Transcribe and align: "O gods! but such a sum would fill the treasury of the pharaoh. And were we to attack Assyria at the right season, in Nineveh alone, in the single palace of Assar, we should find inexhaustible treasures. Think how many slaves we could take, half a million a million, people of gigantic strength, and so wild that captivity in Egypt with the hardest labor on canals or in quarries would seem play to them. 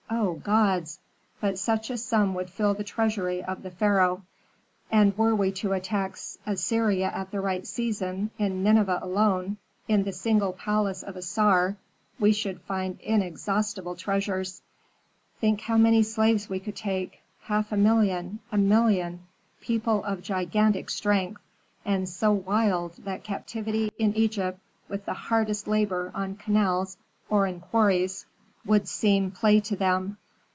"O 0.13 0.35
gods! 0.35 0.99
but 1.39 1.57
such 1.59 1.89
a 1.89 1.97
sum 1.97 2.33
would 2.33 2.49
fill 2.49 2.73
the 2.73 2.83
treasury 2.83 3.43
of 3.43 3.63
the 3.63 3.69
pharaoh. 3.71 4.23
And 4.89 5.17
were 5.17 5.35
we 5.35 5.51
to 5.53 5.73
attack 5.73 6.17
Assyria 6.45 7.11
at 7.13 7.31
the 7.31 7.41
right 7.41 7.65
season, 7.67 8.31
in 8.37 8.63
Nineveh 8.63 8.99
alone, 9.01 9.57
in 9.87 10.03
the 10.03 10.11
single 10.11 10.53
palace 10.53 11.03
of 11.03 11.15
Assar, 11.15 11.75
we 12.19 12.33
should 12.33 12.61
find 12.61 12.99
inexhaustible 13.01 13.95
treasures. 13.95 14.61
Think 15.39 15.61
how 15.61 15.77
many 15.77 16.01
slaves 16.03 16.49
we 16.49 16.59
could 16.59 16.75
take, 16.77 17.21
half 17.43 17.71
a 17.71 17.77
million 17.77 18.39
a 18.51 18.57
million, 18.57 19.21
people 19.59 20.03
of 20.03 20.21
gigantic 20.21 20.89
strength, 20.89 21.41
and 21.85 22.07
so 22.07 22.31
wild 22.31 22.93
that 23.05 23.23
captivity 23.23 23.91
in 23.97 24.13
Egypt 24.15 24.59
with 24.89 25.05
the 25.05 25.13
hardest 25.13 25.67
labor 25.67 26.11
on 26.15 26.35
canals 26.35 26.97
or 27.29 27.47
in 27.47 27.59
quarries 27.59 28.25
would 28.63 28.87
seem 28.87 29.29
play 29.31 29.59
to 29.59 29.75
them. 29.75 30.15